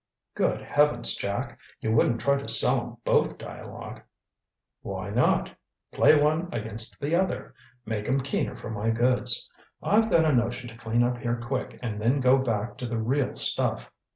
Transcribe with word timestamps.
"Good 0.33 0.61
heavens, 0.61 1.13
Jack! 1.15 1.59
You 1.79 1.91
wouldn't 1.91 2.21
try 2.21 2.35
to 2.35 2.47
sell 2.47 2.81
'em 2.81 2.97
both 3.05 3.37
dialogue?" 3.37 4.01
"Why 4.81 5.11
not? 5.11 5.51
Play 5.91 6.15
one 6.19 6.49
against 6.51 6.99
the 6.99 7.13
other 7.13 7.53
make 7.85 8.09
'em 8.09 8.21
keener 8.21 8.55
for 8.55 8.71
my 8.71 8.89
goods. 8.89 9.47
I've 9.79 10.09
got 10.09 10.25
a 10.25 10.33
notion 10.33 10.69
to 10.69 10.75
clean 10.77 11.03
up 11.03 11.19
here 11.19 11.39
quick 11.39 11.77
and 11.83 12.01
then 12.01 12.19
go 12.19 12.39
back 12.39 12.79
to 12.79 12.87
the 12.87 12.97
real 12.97 13.35
stuff. 13.35 13.91